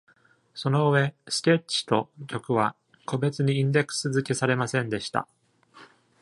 [0.55, 5.27] その上、スケッチと曲は個別にインデックス付けされませんでした。